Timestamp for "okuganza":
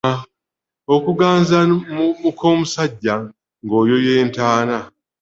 0.95-1.57